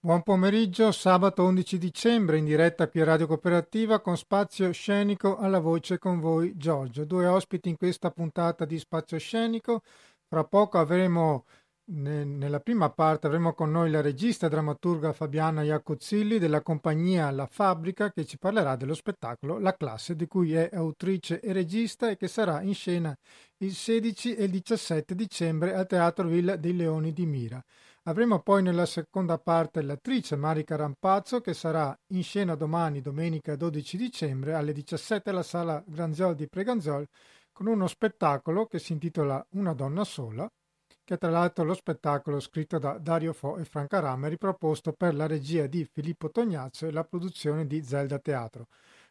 [0.00, 5.58] Buon pomeriggio, sabato 11 dicembre in diretta qui a Radio Cooperativa con Spazio Scenico alla
[5.58, 7.04] voce con voi Giorgio.
[7.04, 9.82] Due ospiti in questa puntata di Spazio Scenico.
[10.28, 11.46] Fra poco avremo
[11.90, 17.48] nella prima parte avremo con noi la regista e drammaturga Fabiana Iacozzilli della compagnia La
[17.50, 22.16] Fabbrica che ci parlerà dello spettacolo La classe di cui è autrice e regista e
[22.16, 23.16] che sarà in scena
[23.58, 27.64] il 16 e il 17 dicembre al Teatro Villa dei Leoni di Mira.
[28.08, 33.98] Avremo poi nella seconda parte l'attrice Marica Rampazzo che sarà in scena domani, domenica 12
[33.98, 37.06] dicembre alle 17 alla sala Granziol di Preganzol
[37.52, 40.50] con uno spettacolo che si intitola Una donna sola,
[41.04, 45.14] che è tra l'altro lo spettacolo scritto da Dario Fo e Franca Rame riproposto per
[45.14, 48.68] la regia di Filippo Tognazzo e la produzione di Zelda Teatro.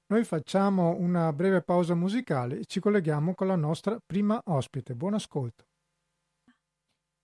[0.07, 4.95] Noi facciamo una breve pausa musicale e ci colleghiamo con la nostra prima ospite.
[4.95, 5.65] Buon ascolto.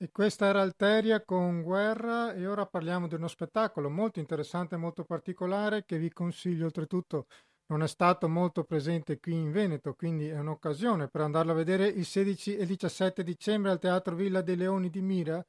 [0.03, 4.77] E questa era Alteria con Guerra e ora parliamo di uno spettacolo molto interessante e
[4.77, 7.27] molto particolare che vi consiglio oltretutto
[7.67, 11.87] non è stato molto presente qui in Veneto, quindi è un'occasione per andarlo a vedere
[11.87, 15.41] il 16 e 17 dicembre al Teatro Villa dei Leoni di Mira,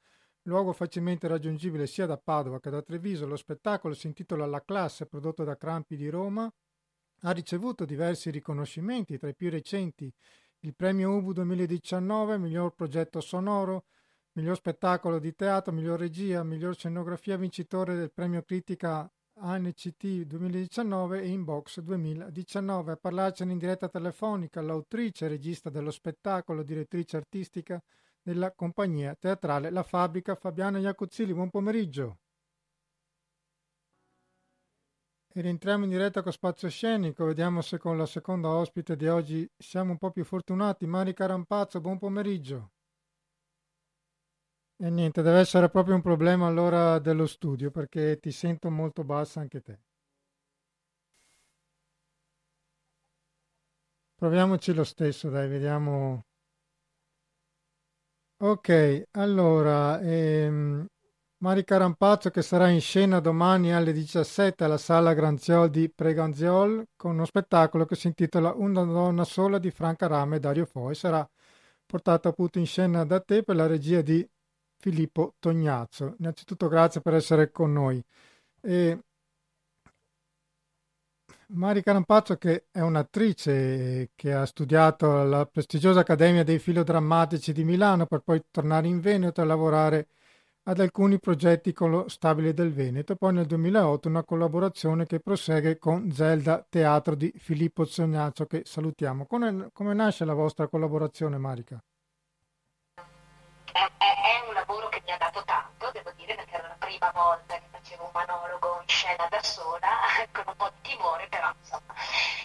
[0.42, 3.27] luogo facilmente raggiungibile sia da Padova che da Treviso.
[3.27, 6.48] Lo spettacolo si intitola La classe, prodotto da Crampi di Roma.
[7.22, 10.08] Ha ricevuto diversi riconoscimenti, tra i più recenti
[10.60, 13.86] il premio UBU 2019, miglior progetto sonoro,
[14.34, 21.28] miglior spettacolo di teatro, miglior regia, miglior scenografia, vincitore del premio critica ANCT 2019 e
[21.28, 22.92] Inbox 2019.
[22.92, 27.82] A parlarcene in diretta telefonica l'autrice regista dello spettacolo, direttrice artistica
[28.22, 31.34] della compagnia teatrale La Fabbrica, Fabiana Iacozzilli.
[31.34, 32.19] Buon pomeriggio.
[35.36, 39.48] E rientriamo in diretta con Spazio Scenico, vediamo se con la seconda ospite di oggi
[39.56, 40.86] siamo un po' più fortunati.
[40.86, 42.73] Mari Carampazzo, buon pomeriggio.
[44.77, 49.41] E niente, deve essere proprio un problema allora dello studio perché ti sento molto bassa
[49.41, 49.78] anche te.
[54.16, 56.25] Proviamoci lo stesso, dai, vediamo.
[58.41, 60.87] Ok, allora, ehm,
[61.38, 67.12] Mari Carampazzo che sarà in scena domani alle 17 alla Sala Granziol di Preganziol con
[67.12, 70.94] uno spettacolo che si intitola Una donna sola di Franca Rame e Dario Foi.
[70.94, 71.27] Sarà
[71.87, 74.27] portato appunto in scena da te per la regia di
[74.84, 76.15] Filippo Tognazzo.
[76.19, 78.05] Innanzitutto grazie per essere con noi.
[78.61, 78.99] E
[81.49, 88.05] Mari Carampazzo che è un'attrice che ha studiato alla prestigiosa Accademia dei Filodrammatici di Milano
[88.05, 90.09] per poi tornare in Veneto e lavorare
[90.65, 95.78] ad alcuni progetti con lo Stabile del Veneto, poi nel 2008 una collaborazione che prosegue
[95.78, 99.25] con Zelda Teatro di Filippo Tognazzo che salutiamo.
[99.25, 101.83] Come, come nasce la vostra collaborazione Marica?
[106.99, 109.88] Prima volta che facevo un monologo in scena da sola,
[110.31, 111.94] con un po' di timore, però insomma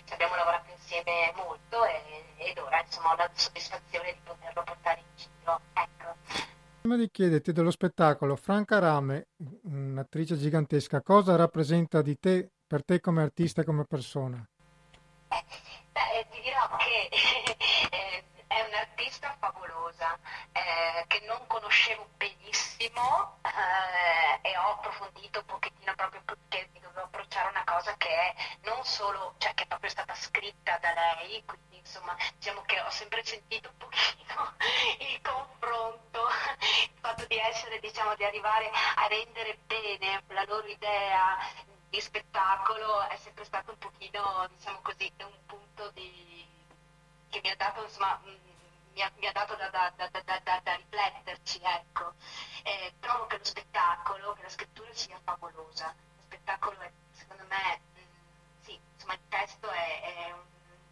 [0.06, 5.00] ci abbiamo lavorato insieme molto e, ed ora insomma ho la soddisfazione di poterlo portare
[5.00, 5.60] in giro.
[5.74, 6.16] Ecco.
[6.82, 9.28] Prima di chiederti dello spettacolo, Franca Rame,
[9.64, 14.44] un'attrice gigantesca, cosa rappresenta di te, per te come artista e come persona?
[15.30, 15.44] Eh,
[15.92, 17.10] beh, ti dirò che
[19.00, 20.18] è un'artista favolosa,
[20.52, 27.06] eh, che non conoscevo benissimo eh, e ho approfondito un pochettino proprio perché mi dovevo
[27.06, 31.44] approcciare una cosa che è non solo, cioè che è proprio stata scritta da lei,
[31.46, 34.56] quindi insomma diciamo che ho sempre sentito un pochino
[35.00, 36.28] il confronto,
[36.60, 41.38] il fatto di essere, diciamo, di arrivare a rendere bene la loro idea
[41.90, 46.48] di spettacolo è sempre stato un pochino, diciamo così, un punto di
[47.30, 48.49] che mi ha dato, insomma, mm,
[49.00, 52.14] mi ha, mi ha dato da, da, da, da, rifletterci, ecco.
[52.64, 55.88] Eh, trovo che lo spettacolo, che la scrittura sia favolosa.
[55.88, 60.44] Lo spettacolo è, secondo me, mh, mm, sì, insomma, il testo è, è un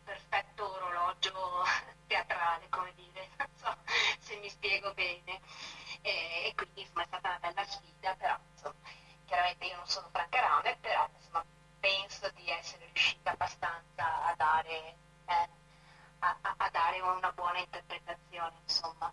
[0.05, 1.65] perfetto orologio
[2.07, 3.75] teatrale, come dire, non so
[4.19, 5.41] se mi spiego bene.
[6.01, 8.89] E, e quindi insomma, è stata una bella sfida, però insomma,
[9.25, 11.43] chiaramente io non sono Franca Rame, però insomma,
[11.81, 14.95] penso di essere riuscita abbastanza a dare
[15.25, 15.49] eh,
[16.19, 18.06] a, a dare una buona interpretazione,
[18.61, 19.11] insomma.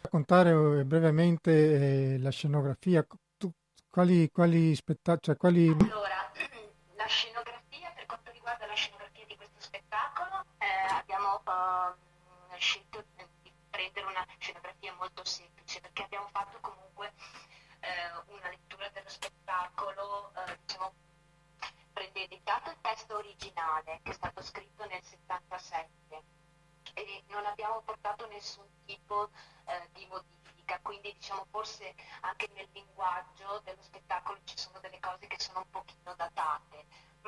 [0.00, 3.50] Raccontare eh, brevemente eh, la scenografia, tu,
[3.90, 5.20] quali, quali spettacoli...
[5.22, 5.68] Cioè, quali...
[5.68, 6.30] Allora,
[6.96, 13.04] la scenografia, per quanto riguarda la scenografia di questo spettacolo, eh, abbiamo uh, scelto
[13.42, 17.12] di prendere una scenografia molto semplice, perché abbiamo fatto comunque
[17.80, 20.32] uh, una lettura dello spettacolo,
[20.64, 20.92] diciamo,
[21.92, 26.37] prendendo intanto il testo originale che è stato scritto nel 77
[27.04, 29.30] e non abbiamo portato nessun tipo
[29.66, 34.78] eh, di modifica, quindi diciamo forse anche nel linguaggio dello spettacolo ci sono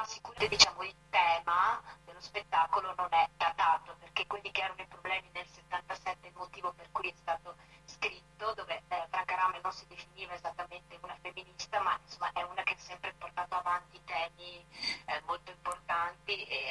[0.01, 4.87] ma sicuramente diciamo il tema dello spettacolo non è datato, perché quelli che erano i
[4.87, 9.73] problemi nel 77, il motivo per cui è stato scritto, dove eh, Franca Rame non
[9.73, 14.65] si definiva esattamente una femminista, ma insomma è una che ha sempre portato avanti temi
[15.05, 16.70] eh, molto importanti e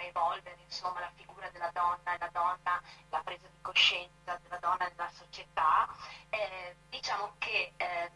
[0.00, 4.58] fare evolvere insomma, la figura della donna e la donna, la presa di coscienza della
[4.58, 5.88] donna nella società.
[6.30, 8.10] Eh, diciamo che eh,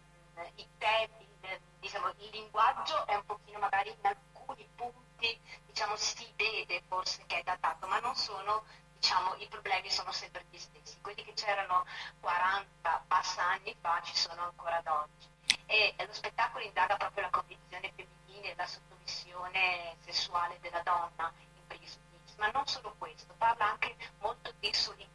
[0.56, 1.28] i temi,
[1.78, 7.40] diciamo, il linguaggio è un pochino magari in alcuni punti diciamo, si vede forse che
[7.40, 8.64] è datato, ma non sono
[8.96, 11.00] diciamo, i problemi sono sempre gli stessi.
[11.02, 11.84] Quelli che c'erano
[12.20, 15.28] 40 passa anni fa ci sono ancora ad oggi.
[15.66, 21.32] E lo spettacolo indaga proprio la condizione femminile e la sottomissione sessuale della donna
[22.36, 25.12] ma non solo questo, parla anche molto di solitudine.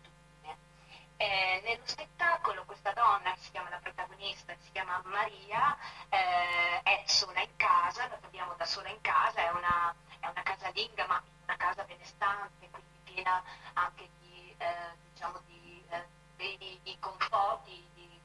[1.18, 5.77] Eh, nello spettacolo questa donna, si chiama la protagonista, si chiama Maria,
[6.10, 10.44] eh, è sola in casa, la troviamo da sola in casa, è una, è una
[10.44, 13.44] casalinga ma una casa benestante, quindi piena
[13.74, 16.06] anche di, eh, diciamo di eh,
[16.36, 18.19] beni di conforti, di,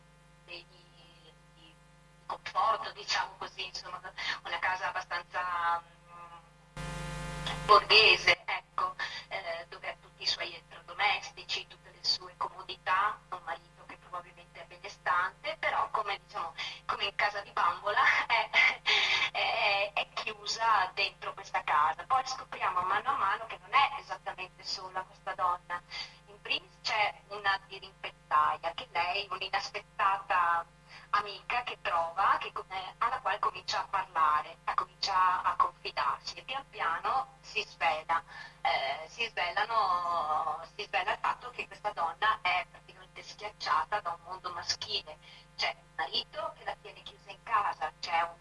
[0.44, 0.64] di,
[1.55, 1.75] di,
[2.26, 4.00] conforto, diciamo così, insomma,
[4.44, 8.33] una casa abbastanza mm, borghese,
[17.06, 18.50] in casa di bambola è,
[19.32, 22.04] è, è chiusa dentro questa casa.
[22.06, 25.80] Poi scopriamo mano a mano che non è esattamente sola questa donna.
[26.26, 30.64] In primis c'è una dirimpettaia che lei, un'inaspettata
[31.10, 36.42] amica che trova, che, eh, alla quale comincia a parlare, a comincia a confidarsi e
[36.42, 38.22] pian piano si svela,
[38.62, 42.40] eh, si, svelano, si svela il fatto che questa donna
[43.34, 45.19] schiacciata da un mondo maschile.
[45.56, 48.33] C'è un marito che la tiene chiusa in casa, c'è un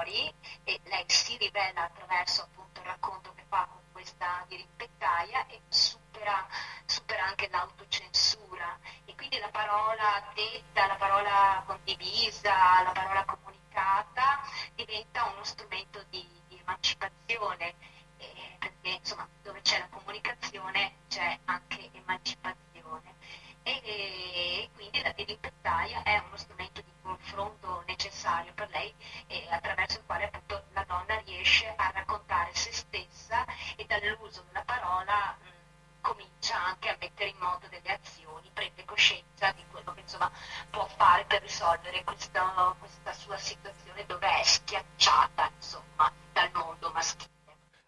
[0.00, 0.32] fuori
[0.64, 6.46] e lei si rivela attraverso appunto il racconto che fa con questa dirimpettaia e supera,
[6.86, 8.78] supera anche l'autocensura.
[9.04, 14.40] E quindi la parola detta, la parola condivisa, la parola comunicata
[14.74, 17.74] diventa uno strumento di, di emancipazione.
[18.16, 23.14] Eh, perché insomma dove c'è la comunicazione c'è anche emancipazione.
[23.62, 28.92] E, e quindi la dirimpettaia è uno strumento di confronto necessario per lei
[29.26, 33.44] eh, attraverso il quale appunto la donna riesce a raccontare se stessa
[33.76, 39.50] e dall'uso della parola mh, comincia anche a mettere in moto delle azioni, prende coscienza
[39.52, 40.30] di quello che insomma
[40.70, 47.28] può fare per risolvere questa, questa sua situazione dove è schiacciata insomma dal mondo maschile.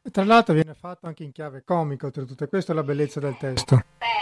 [0.05, 3.37] E tra l'altro viene fatto anche in chiave comica, oltretutto, questa è la bellezza del
[3.37, 3.77] testo.
[3.99, 4.22] Beh,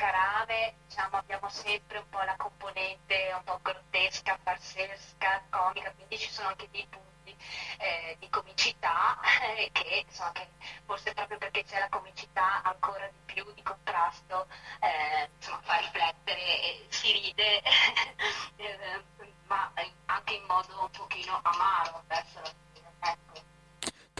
[0.00, 5.92] e Franca Rame, diciamo, abbiamo sempre un po' la componente un po' grottesca, farsesca, comica,
[5.92, 7.36] quindi ci sono anche dei punti
[7.78, 9.18] eh, di comicità
[9.56, 10.48] eh, che, insomma, che
[10.86, 14.46] forse proprio perché c'è la comicità ancora di più di contrasto,
[14.80, 17.62] eh, insomma, fa riflettere e si ride.
[18.60, 19.02] Eh,
[19.46, 19.72] ma
[20.04, 22.69] anche in modo un pochino amaro verso la.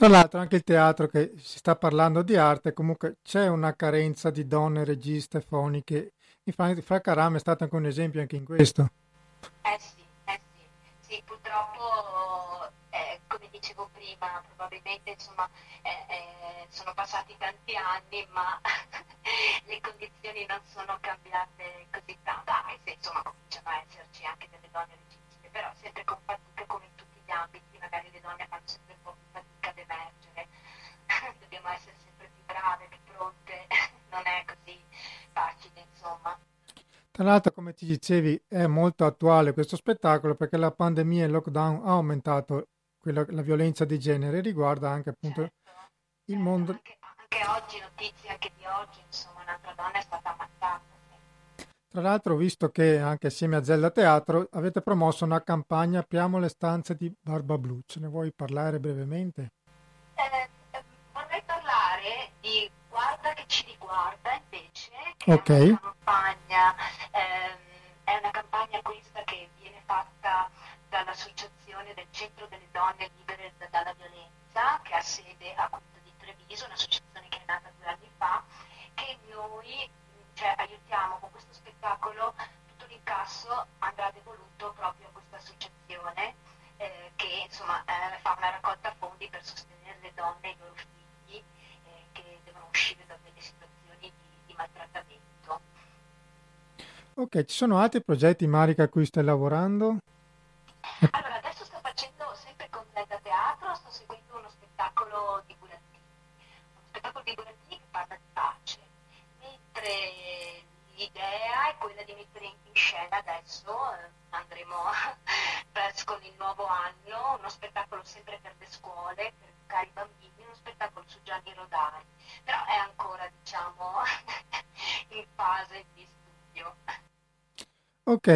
[0.00, 4.30] Tra l'altro anche il teatro che si sta parlando di arte, comunque c'è una carenza
[4.30, 6.14] di donne registe foniche.
[6.44, 8.88] Infatti Fra Caram è stato anche un esempio anche in questo.
[9.60, 10.66] Eh sì, eh sì,
[11.00, 15.46] sì purtroppo eh, come dicevo prima, probabilmente insomma,
[15.82, 18.58] eh, eh, sono passati tanti anni ma
[19.68, 23.99] le condizioni non sono cambiate così tanto, anche se insomma cominciano a esserci
[37.20, 41.32] Tra l'altro, come ti dicevi, è molto attuale questo spettacolo perché la pandemia e il
[41.32, 45.58] lockdown ha aumentato quella, la violenza di genere, riguarda anche appunto certo.
[46.32, 46.72] il mondo.
[46.72, 50.80] Anche, anche, oggi, notizie anche di oggi, insomma, un'altra donna è stata ammazzata.
[51.90, 56.48] Tra l'altro, visto che anche assieme a Zelda Teatro avete promosso una campagna Apriamo le
[56.48, 59.52] stanze di Barba Blu, ce ne vuoi parlare brevemente?
[60.14, 64.32] Eh, eh vorrei parlare di Guarda che ci riguarda
[65.26, 65.66] okay.
[65.66, 66.74] è una campagna,
[67.12, 67.58] ehm,
[68.04, 70.48] è una campagna questa che viene fatta
[70.88, 76.64] dall'Associazione del Centro delle Donne Libere dalla Violenza, che ha sede a Punta di Treviso,
[76.66, 76.89] un'associazione
[97.32, 99.98] Ok, ci sono altri progetti Marica a cui stai lavorando?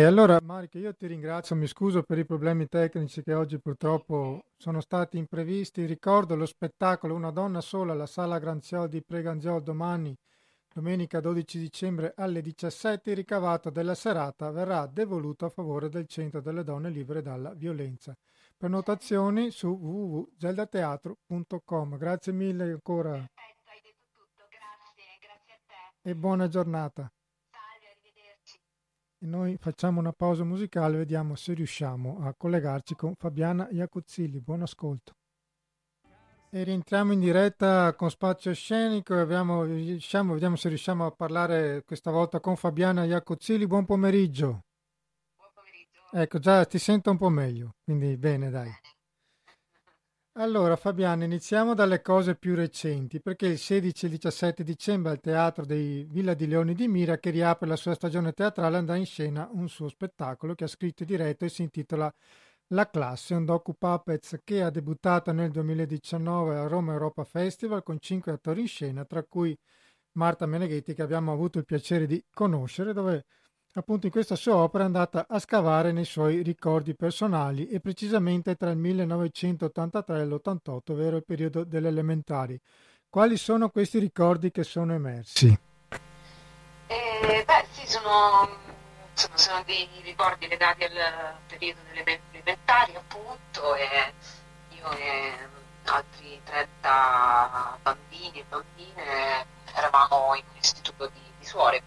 [0.03, 4.81] Allora Marica, io ti ringrazio, mi scuso per i problemi tecnici che oggi purtroppo sono
[4.81, 5.85] stati imprevisti.
[5.85, 10.17] Ricordo lo spettacolo Una donna sola alla Sala Granziol di Preganziol domani,
[10.73, 13.11] domenica 12 dicembre alle 17.
[13.11, 18.17] Il ricavato della serata verrà devoluto a favore del Centro delle Donne Libere dalla Violenza.
[18.57, 21.97] Prenotazioni su www.zeldateatro.com.
[21.99, 23.11] Grazie mille ancora.
[23.11, 25.75] Perfetto, hai detto tutto, grazie, grazie a te.
[26.11, 27.14] E buona giornata.
[29.25, 34.39] E noi facciamo una pausa musicale, vediamo se riusciamo a collegarci con Fabiana Iacuzzilli.
[34.43, 35.15] Buon ascolto.
[36.51, 41.85] E rientriamo in diretta con Spazio Scenico e abbiamo, riusciamo, vediamo se riusciamo a parlare
[41.85, 43.67] questa volta con Fabiana Iacuzzilli.
[43.67, 44.65] Buon pomeriggio.
[45.37, 46.03] Buon pomeriggio.
[46.13, 48.71] Ecco, già ti sento un po' meglio, quindi bene, dai.
[50.37, 55.21] Allora Fabiano, iniziamo dalle cose più recenti, perché il 16 e il 17 dicembre al
[55.21, 59.07] Teatro dei Villa di Leoni di Mira, che riapre la sua stagione teatrale, andrà in
[59.07, 62.13] scena un suo spettacolo che ha scritto e diretto e si intitola
[62.69, 67.99] La classe, un docu puppets che ha debuttato nel 2019 a Roma Europa Festival con
[68.01, 69.57] cinque attori in scena, tra cui
[70.13, 73.25] Marta Meneghetti che abbiamo avuto il piacere di conoscere, dove
[73.75, 78.57] appunto in questa sua opera è andata a scavare nei suoi ricordi personali e precisamente
[78.57, 82.61] tra il 1983 e l'88, ovvero il periodo delle elementari.
[83.09, 85.47] Quali sono questi ricordi che sono emersi?
[86.87, 88.49] Eh, beh, sì, sono,
[89.15, 94.13] sono, sono, dei ricordi legati al periodo delle elementari, appunto, e
[94.71, 95.33] io e
[95.85, 101.83] altri 30 bambini e bambine eravamo in un istituto di, di suore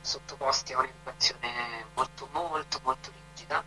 [0.00, 3.62] sottoposti a un'educazione molto molto molto rigida.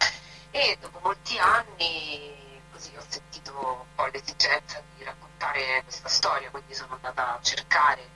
[0.52, 6.96] E dopo molti anni così ho sentito poi l'esigenza di raccontare questa storia, quindi sono
[6.96, 8.10] andata a cercare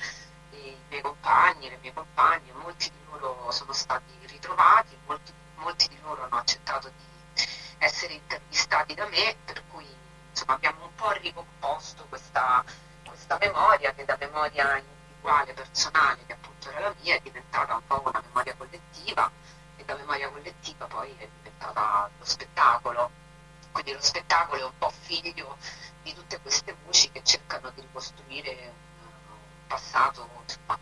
[0.52, 6.00] i miei compagni, le mie compagne, molti di loro sono stati ritrovati, molti, molti di
[6.02, 7.46] loro hanno accettato di
[7.80, 9.88] essere intervistati da me, per cui
[10.30, 12.64] insomma, abbiamo un po' ricomposto questa,
[13.06, 14.91] questa memoria che da memoria individuale,
[15.72, 19.32] personale, che appunto era la mia, è diventata un po' una memoria collettiva
[19.78, 23.10] e da memoria collettiva poi è diventata lo spettacolo.
[23.72, 25.58] Quindi lo spettacolo è un po' figlio
[26.04, 29.38] di tutte queste voci che cercano di ricostruire un,
[29.68, 30.78] passato insomma,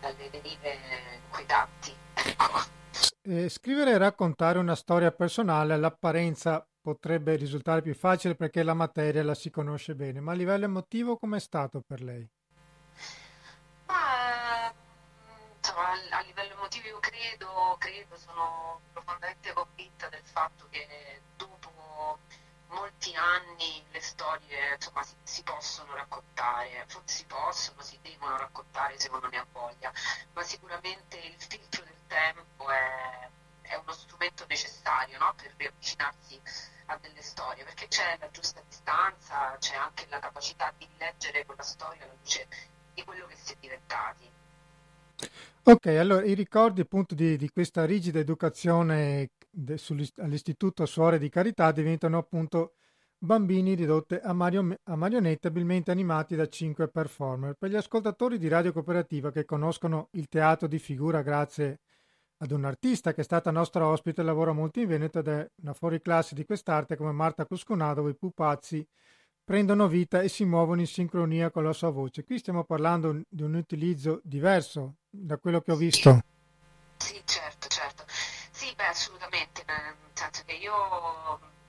[0.00, 0.78] dalle derive
[1.22, 1.94] inquietanti.
[3.22, 9.22] Eh, scrivere e raccontare una storia personale all'apparenza potrebbe risultare più facile perché la materia
[9.22, 12.28] la si conosce bene, ma a livello emotivo com'è stato per lei?
[16.86, 22.18] Emotivo credo, credo, sono profondamente convinta del fatto che dopo
[22.68, 29.08] molti anni le storie insomma, si, si, possono raccontare, si possono, si devono raccontare se
[29.08, 29.92] uno ne ha voglia,
[30.32, 33.28] ma sicuramente il filtro del tempo è,
[33.62, 35.34] è uno strumento necessario no?
[35.34, 36.40] per riavvicinarsi
[36.86, 41.62] a delle storie, perché c'è la giusta distanza, c'è anche la capacità di leggere quella
[41.62, 42.46] storia alla luce
[42.94, 44.35] di quello che si è diventati.
[45.64, 49.80] Ok, allora i ricordi appunto di, di questa rigida educazione de,
[50.18, 52.74] all'Istituto Suore di Carità diventano appunto
[53.18, 57.54] bambini ridotti a, mario, a, marionette abilmente animati da cinque performer.
[57.54, 61.80] Per gli ascoltatori di Radio Cooperativa che conoscono il teatro di figura grazie
[62.38, 65.72] ad un artista che è stata nostra ospite, lavora molto in Veneto ed è una
[65.72, 68.86] fuoriclasse di quest'arte come Marta Cusconà, dove i pupazzi
[69.46, 72.24] prendono vita e si muovono in sincronia con la sua voce.
[72.24, 76.18] Qui stiamo parlando di un utilizzo diverso da quello che ho visto.
[76.96, 78.04] Sì, certo, certo.
[78.08, 80.74] Sì, beh, assolutamente, nel senso che io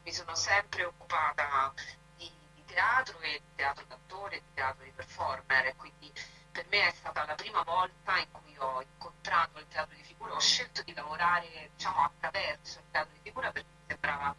[0.04, 1.72] mi sono sempre occupata
[2.18, 6.12] di, di teatro e di teatro d'attore, di teatro di performer, quindi
[6.52, 10.34] per me è stata la prima volta in cui ho incontrato il teatro di figura,
[10.34, 14.36] ho scelto di lavorare diciamo, attraverso il teatro di figura perché mi sembrava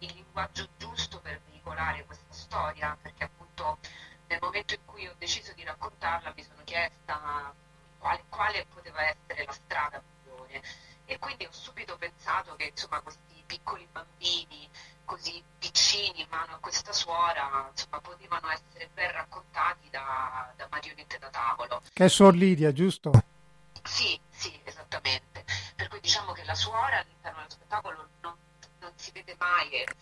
[0.00, 1.40] il linguaggio giusto per
[1.72, 3.78] veicolare questa storia, perché appunto
[4.28, 7.54] nel momento in cui ho deciso di raccontarla mi sono chiesta
[7.98, 10.62] quale, quale poteva essere la strada migliore
[11.04, 14.68] e quindi ho subito pensato che insomma questi piccoli bambini
[15.04, 21.18] così piccini in mano a questa suora insomma potevano essere ben raccontati da, da marionette
[21.18, 21.82] da tavolo.
[21.92, 23.10] Che è Suor Lidia, giusto?
[23.82, 25.44] Sì, sì, esattamente.
[25.74, 28.36] Per cui diciamo che la suora all'interno dello spettacolo non,
[28.78, 29.86] non si vede mai e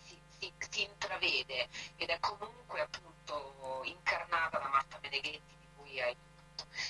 [1.19, 6.15] si, intravede ed è comunque appunto incarnata da Marta Meneghetti di cui hai,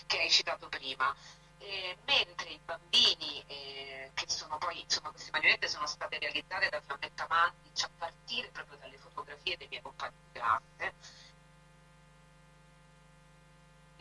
[0.05, 1.15] che hai citato prima.
[1.57, 6.81] E mentre i bambini, eh, che sono poi, insomma, queste marionette sono state realizzate da
[6.81, 10.93] Fiammetta Mandic a partire proprio dalle fotografie dei miei compagni di classe,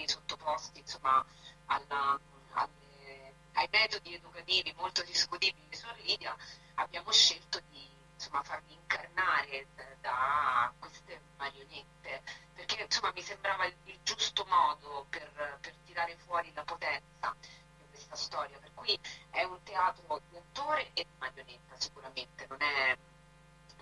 [0.06, 1.24] sottoposti insomma,
[1.66, 2.18] alla,
[2.52, 6.34] alle, ai metodi educativi molto discutibili su Lidia,
[6.76, 7.89] abbiamo scelto di
[8.20, 9.66] insomma, farli incarnare
[10.00, 12.22] da queste marionette,
[12.52, 18.16] perché insomma, mi sembrava il, giusto modo per, per, tirare fuori la potenza di questa
[18.16, 18.58] storia.
[18.58, 18.98] Per cui
[19.30, 22.96] è un teatro di attore e di marionetta sicuramente, non è,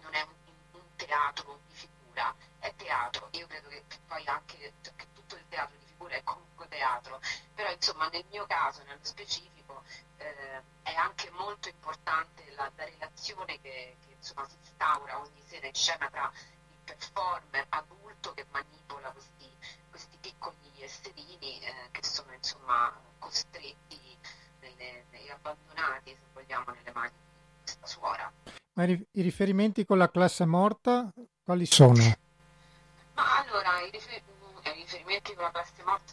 [0.03, 0.35] non è un,
[0.71, 3.29] un, teatro di figura, è teatro.
[3.33, 7.21] Io credo che, poi anche che tutto il teatro di figura è comunque teatro,
[7.55, 9.83] però insomma nel mio caso, nello specifico,
[10.19, 15.67] eh, è anche molto importante la, la relazione che, che insomma, si instaura ogni sera
[15.67, 16.31] in scena tra
[16.71, 19.51] il performer adulto che manipola questi,
[19.91, 24.17] questi piccoli esserini eh, che sono insomma costretti
[24.61, 28.33] e abbandonati, se vogliamo, nelle mani di questa suora.
[28.75, 32.03] Ma i riferimenti con la classe morta quali sono?
[33.15, 34.23] Ma allora, i, rifer-
[34.63, 36.13] i riferimenti con la classe morta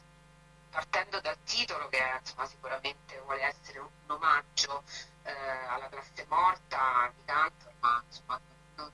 [0.71, 4.84] partendo dal titolo che insomma, sicuramente vuole essere un, omaggio
[5.25, 5.31] eh,
[5.67, 8.39] alla classe morta di Cantor, ma insomma,
[8.75, 8.91] non,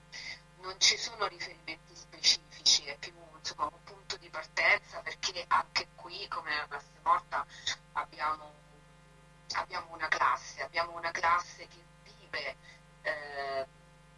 [0.62, 6.28] non, ci sono riferimenti specifici, è più insomma, un punto di partenza perché anche qui,
[6.30, 7.46] come la classe morta,
[7.94, 8.54] abbiamo,
[9.56, 12.56] abbiamo una classe, abbiamo una classe che vive
[13.02, 13.68] eh,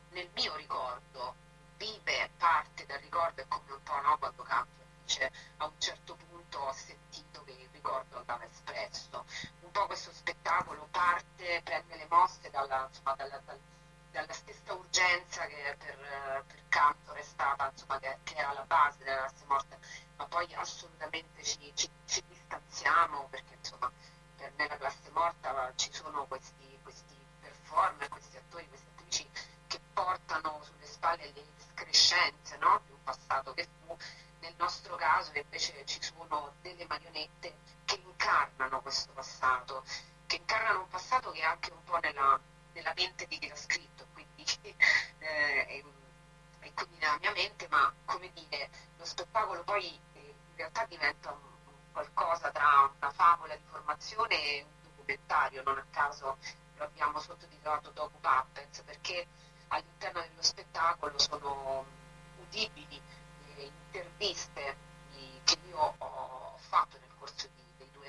[0.09, 1.35] nel mio ricordo,
[1.77, 6.15] vive parte del ricordo, è come un po' no, quando Cantor dice a un certo
[6.15, 9.25] punto ho sentito che il ricordo andava espresso.
[9.73, 13.59] Po' questo spettacolo parte, prende le mosse dalla, insomma, dalla, dal,
[14.11, 19.03] dalla stessa urgenza che per, per Cantor è stata, insomma, che, che, era la base
[19.03, 19.77] della classe morta,
[20.17, 23.91] ma poi assolutamente ci, ci, ci distanziamo perché insomma
[24.57, 29.27] nella classe morta ci sono questi, questi performer, questi attori, queste attrici
[29.65, 32.79] che portano sulle spalle le escrescenze no?
[32.85, 33.97] di un passato che fu
[34.39, 37.55] nel nostro caso invece ci sono delle marionette
[38.23, 39.83] incarnano questo passato,
[40.27, 42.39] che incarnano un passato che è anche un po' nella,
[42.71, 44.45] nella mente di chi l'ha scritto, quindi,
[45.19, 45.83] eh,
[46.59, 51.31] e, quindi nella mia mente, ma come dire, lo spettacolo poi eh, in realtà diventa
[51.31, 51.51] un,
[51.91, 56.37] qualcosa tra una favola di formazione e un documentario, non a caso
[56.77, 59.27] lo abbiamo sottotitolato Docu Puppets, perché
[59.67, 61.85] all'interno dello spettacolo sono
[62.39, 63.01] udibili
[63.57, 64.91] interviste
[65.43, 66.97] che io ho fatto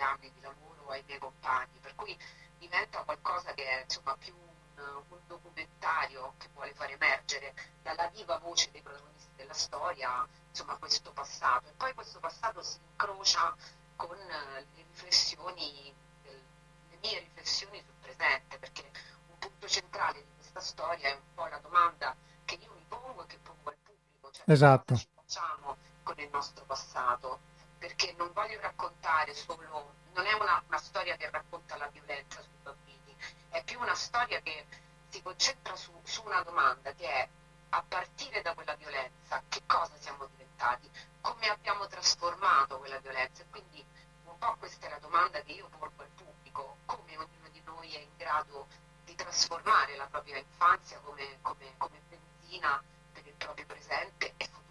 [0.04, 2.16] corso di, lavoro ai miei compagni, per cui
[2.58, 8.38] diventa qualcosa che è insomma, più un, un documentario che vuole far emergere dalla viva
[8.38, 11.68] voce dei protagonisti della storia insomma, questo passato.
[11.68, 13.54] E poi questo passato si incrocia
[13.96, 18.90] con le riflessioni, le mie riflessioni sul presente, perché
[19.28, 22.14] un punto centrale di questa storia è un po' la domanda
[22.44, 24.30] che io mi pongo e che pongo al pubblico.
[24.30, 27.40] Cioè esatto facciamo con il nostro passato,
[27.84, 32.56] perché non voglio raccontare solo, non è una, una storia che racconta la violenza sui
[32.62, 33.14] bambini,
[33.50, 34.64] è più una storia che
[35.10, 37.28] si concentra su, su una domanda che è
[37.68, 43.46] a partire da quella violenza che cosa siamo diventati, come abbiamo trasformato quella violenza e
[43.50, 43.84] quindi
[44.24, 47.94] un po' questa è la domanda che io porgo al pubblico, come ognuno di noi
[47.94, 48.66] è in grado
[49.04, 54.63] di trasformare la propria infanzia come, come, come benzina per il proprio presente e futuro.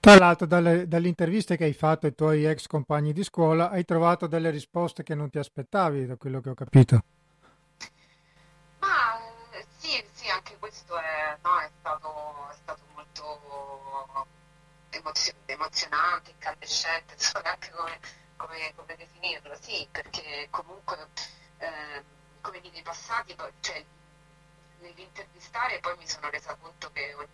[0.00, 3.84] Tra l'altro, dalle, dalle, interviste che hai fatto ai tuoi ex compagni di scuola, hai
[3.84, 7.04] trovato delle risposte che non ti aspettavi, da quello che ho capito.
[8.78, 9.20] Ma
[9.76, 14.26] sì, sì, anche questo è, no, è, stato, è stato, molto
[14.88, 17.98] emozio- emozionante, incandescente, non so neanche come,
[18.36, 21.08] come, come, definirlo, sì, perché comunque,
[21.58, 22.02] eh,
[22.40, 23.84] come i passati, cioè,
[24.80, 27.29] nell'intervistare poi mi sono resa conto che ogni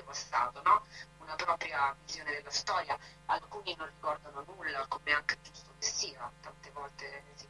[0.00, 0.82] proprio passato, no?
[1.18, 6.70] una propria visione della storia, alcuni non ricordano nulla, come anche giusto che sia, tante
[6.70, 7.46] volte si,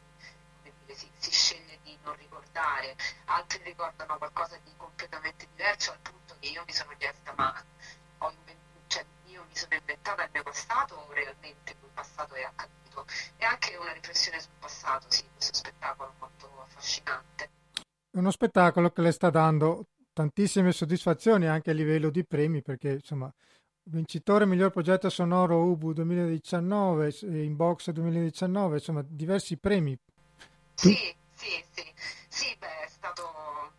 [0.62, 6.36] dire, si, si sceglie di non ricordare, altri ricordano qualcosa di completamente diverso al punto
[6.38, 7.64] che io mi sono chiesta ma
[8.30, 8.58] invent-
[8.88, 13.06] cioè, io mi sono inventata il mio passato o realmente quel passato è accaduto?
[13.36, 17.50] E anche una riflessione sul passato, sì, questo spettacolo molto affascinante.
[18.10, 19.86] È uno spettacolo che le sta dando
[20.20, 23.33] tantissime soddisfazioni anche a livello di premi perché insomma
[23.85, 29.98] vincitore miglior progetto sonoro UBU 2019 in box 2019 insomma diversi premi.
[30.74, 30.94] Sì
[31.33, 31.92] sì sì.
[32.28, 33.72] Sì beh è stato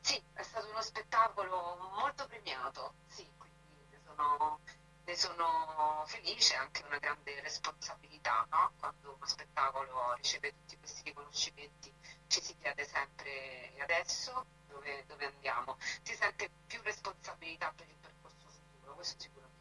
[0.00, 4.60] sì è stato uno spettacolo molto premiato sì quindi ne sono,
[5.04, 8.70] ne sono felice anche una grande responsabilità no?
[8.78, 11.92] quando uno spettacolo riceve tutti questi riconoscimenti
[12.28, 18.48] ci si chiede sempre adesso dove, dove andiamo si sente più responsabilità per il percorso
[18.48, 19.52] futuro questo sicuramente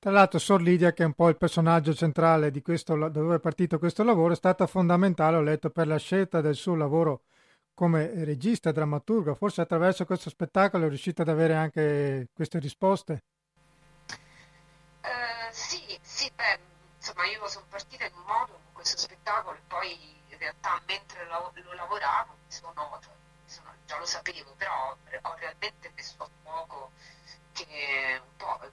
[0.00, 3.36] tra l'altro Sor Lidia, che è un po' il personaggio centrale di questo, da dove
[3.36, 7.22] è partito questo lavoro, è stata fondamentale, ho letto, per la scelta del suo lavoro
[7.74, 9.34] come regista e drammaturgo.
[9.34, 13.22] Forse attraverso questo spettacolo è riuscita ad avere anche queste risposte?
[15.02, 16.58] Uh, sì, sì, beh,
[16.96, 19.92] insomma io sono partita in un modo con questo spettacolo e poi
[20.28, 23.19] in realtà mentre lo, lo lavoravo, sono, cioè, sono,
[23.90, 26.92] già lo sapevo, però ho realmente messo a fuoco
[27.50, 28.70] che un po'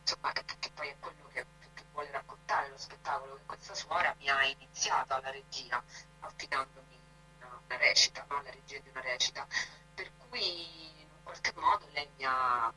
[0.00, 4.14] insomma, che, che, poi è quello che, che, vuole raccontare lo spettacolo, che questa suora
[4.18, 5.82] mi ha iniziato alla regia,
[6.20, 6.98] affidandomi
[7.36, 8.40] una, una recita, no?
[8.40, 9.46] la regia di una recita,
[9.94, 12.72] per cui in qualche modo lei mi ha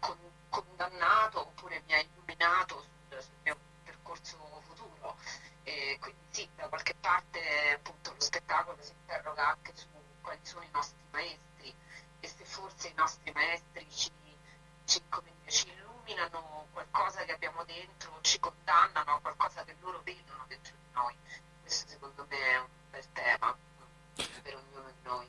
[0.00, 5.16] con, condannato oppure mi ha illuminato sul, sul mio percorso futuro.
[5.62, 7.38] E quindi sì, da qualche parte
[7.76, 9.86] appunto lo spettacolo si interroga anche su
[10.28, 11.74] quali sono i nostri maestri
[12.20, 14.10] e se forse i nostri maestri ci,
[14.84, 20.44] ci, dire, ci illuminano qualcosa che abbiamo dentro, ci condannano a qualcosa che loro vedono
[20.46, 21.14] dentro di noi.
[21.62, 23.56] Questo secondo me è un bel tema
[24.42, 25.26] per ognuno di noi.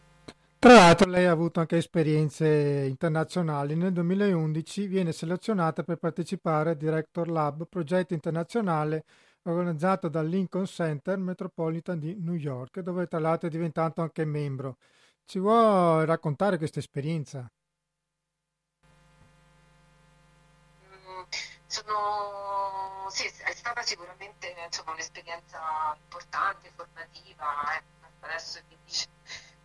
[0.59, 3.75] Tra l'altro lei ha avuto anche esperienze internazionali.
[3.75, 9.05] Nel 2011 viene selezionata per partecipare al Director Lab, progetto internazionale
[9.51, 14.77] organizzato dal Lincoln Center Metropolitan di New York, dove tra l'altro è diventato anche membro.
[15.25, 17.49] Ci vuoi raccontare questa esperienza?
[21.67, 25.59] Sono, sì, è stata sicuramente insomma, un'esperienza
[26.01, 27.45] importante, formativa.
[27.77, 27.83] Eh.
[28.21, 29.07] Adesso dice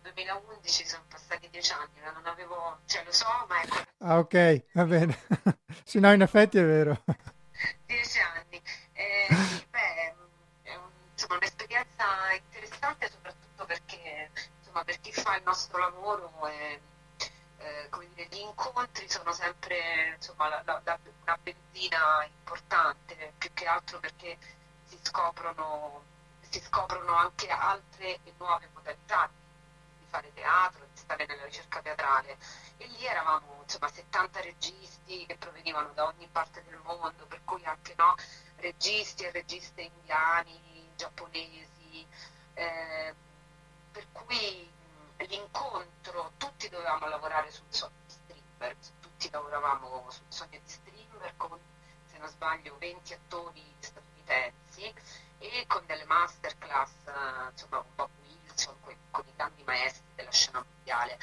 [0.01, 3.75] 2011 sono passati dieci anni, ma non avevo, cioè lo so, ma ecco.
[3.99, 5.17] Ah, ok, va bene.
[5.83, 7.03] sì, no, in effetti è vero.
[15.45, 16.79] Nostro lavoro è
[17.57, 23.65] eh, dire, gli incontri sono sempre insomma, la, la, la, una benzina importante, più che
[23.65, 24.37] altro perché
[24.85, 26.03] si scoprono,
[26.49, 29.29] si scoprono anche altre e nuove modalità
[29.99, 32.37] di fare teatro, di stare nella ricerca teatrale.
[32.77, 37.63] E lì eravamo insomma 70 registi che provenivano da ogni parte del mondo, per cui
[37.65, 38.15] anche no,
[38.57, 42.05] registi e registe indiani, giapponesi,
[42.53, 43.13] eh,
[43.91, 44.73] per cui
[45.23, 51.59] l'incontro, tutti dovevamo lavorare sul sogno di Strindberg, tutti lavoravamo sul sogno di Strindberg con,
[52.05, 54.93] se non sbaglio, 20 attori statunitensi
[55.39, 56.91] e con delle masterclass,
[57.51, 61.17] insomma, un po' Wilson, con, con i grandi maestri della scena mondiale.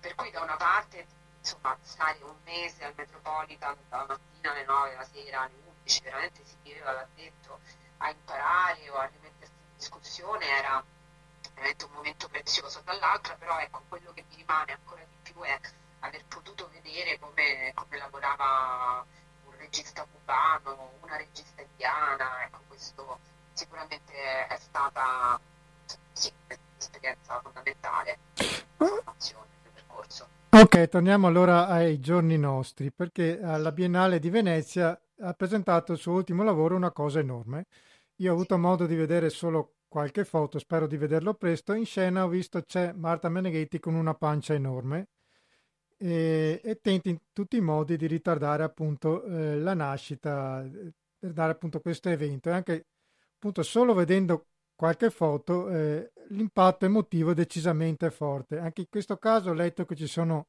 [0.00, 1.06] Per cui da una parte,
[1.38, 6.44] insomma, stare un mese al Metropolitan dalla mattina alle 9, la sera alle 11, veramente
[6.44, 7.60] si viveva là dentro
[7.98, 10.82] a imparare o a rimettersi in discussione era
[11.60, 12.80] veramente un momento prezioso.
[12.84, 15.60] Dall'altra però ecco, quello che mi rimane ancora di più è
[16.00, 19.04] aver potuto vedere come, come lavorava
[19.44, 23.18] un regista cubano, una regista indiana, ecco, questo
[23.52, 25.38] sicuramente è stata
[26.12, 28.18] sì, un'esperienza fondamentale
[28.76, 30.28] formazione del percorso.
[30.50, 36.14] Ok, torniamo allora ai giorni nostri, perché alla Biennale di Venezia ha presentato il suo
[36.14, 37.66] ultimo lavoro, una cosa enorme.
[38.16, 41.72] Io ho avuto modo di vedere solo qualche foto, spero di vederlo presto.
[41.72, 45.08] In scena ho visto c'è Marta Meneghetti con una pancia enorme
[45.98, 50.64] e, e tenta in tutti i modi di ritardare appunto eh, la nascita
[51.18, 52.86] per dare appunto questo evento e anche
[53.34, 58.58] appunto solo vedendo qualche foto eh, l'impatto emotivo è decisamente forte.
[58.58, 60.46] Anche in questo caso ho letto che ci sono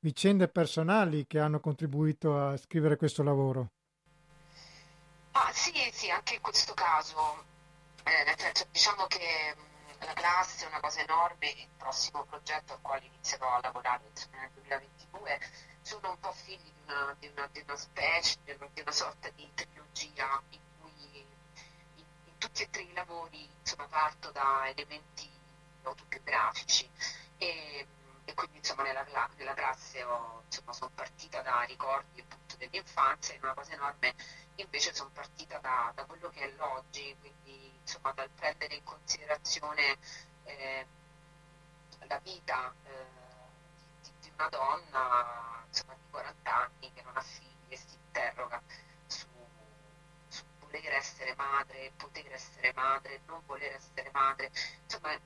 [0.00, 3.70] vicende personali che hanno contribuito a scrivere questo lavoro.
[5.32, 7.16] Ah, sì, sì, anche in questo caso,
[8.08, 12.72] eh, nel senso, diciamo che mh, la classe è una cosa enorme, il prossimo progetto
[12.72, 15.40] al quale inizierò a lavorare nel 2022
[15.82, 18.92] sono un po' figli di una, di una, di una specie, di una, di una,
[18.92, 21.18] sorta di trilogia in cui
[21.96, 25.30] in, in tutti e tre i lavori insomma, parto da elementi
[25.82, 26.88] autobiografici.
[27.38, 27.86] E,
[28.24, 33.54] e quindi insomma, nella, nella classe ho, sono partita da ricordi appunto dell'infanzia, è una
[33.54, 34.14] cosa enorme.
[34.56, 39.96] Invece sono partita da, da, quello che è l'oggi, quindi insomma dal prendere in considerazione
[40.44, 40.86] eh,
[42.06, 43.06] la vita eh,
[44.02, 48.60] di, di, una donna insomma, di 40 anni che non ha figli e si interroga
[49.06, 49.26] su,
[50.28, 54.50] su voler essere madre, poter essere madre, non voler essere madre,
[54.82, 55.16] insomma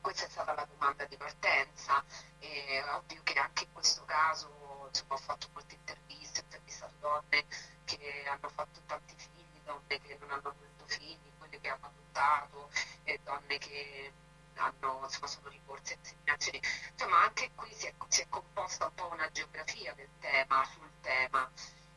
[0.00, 2.02] questa è stata la domanda di partenza
[2.38, 6.21] è ovvio che anche in questo caso insomma, ho fatto molte interviste,
[6.98, 7.44] donne
[7.84, 12.70] che hanno fatto tanti figli, donne che non hanno avuto figli, quelle che hanno adottato,
[13.04, 14.12] e donne che
[14.54, 16.60] hanno, insomma, sono ricorse a inseminazioni.
[16.92, 20.90] Insomma, anche qui si è, si è composta un po' una geografia del tema, sul
[21.00, 21.50] tema.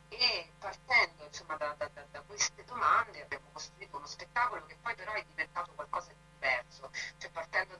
[0.08, 5.12] E partendo insomma, da, da, da, queste domande abbiamo costruito uno spettacolo che poi però
[5.12, 7.75] è diventato qualcosa di diverso, cioè partendo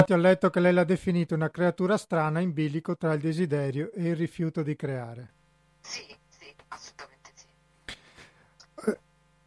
[0.00, 3.92] Infatti ho letto che lei l'ha definito una creatura strana in bilico tra il desiderio
[3.92, 5.32] e il rifiuto di creare.
[5.82, 7.46] Sì, sì, assolutamente sì.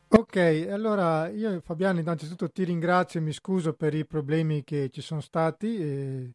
[0.09, 5.01] Ok, allora io Fabiano innanzitutto ti ringrazio e mi scuso per i problemi che ci
[5.01, 5.75] sono stati.
[5.81, 6.31] E...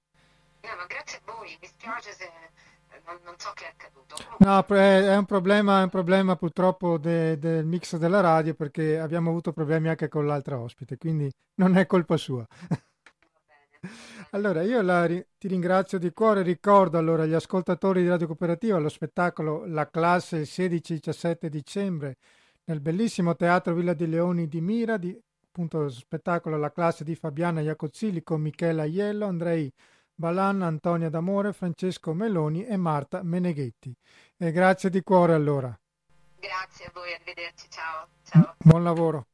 [0.62, 2.28] No, ma grazie a voi, mi spiace se
[3.07, 4.16] non, non so che è accaduto.
[4.38, 9.31] No, è un problema, è un problema purtroppo de, del mix della radio perché abbiamo
[9.31, 12.44] avuto problemi anche con l'altra ospite, quindi non è colpa sua.
[14.31, 18.88] Allora, io la, ti ringrazio di cuore, ricordo allora agli ascoltatori di Radio Cooperativa lo
[18.88, 22.17] spettacolo La classe il 16-17 dicembre
[22.64, 27.61] nel bellissimo Teatro Villa dei Leoni di Mira, di, appunto spettacolo La classe di Fabiana
[27.61, 29.73] Iacozzilli con Michela Aiello, Andrei
[30.14, 33.95] Balan, Antonia D'Amore, Francesco Meloni e Marta Meneghetti.
[34.37, 35.79] E grazie di cuore allora.
[36.38, 38.09] Grazie a voi, arrivederci, ciao.
[38.25, 38.55] ciao.
[38.59, 39.27] Buon lavoro.